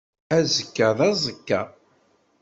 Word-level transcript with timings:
Azekka 0.37 0.89
d 0.97 0.99
aẓekka. 1.09 1.61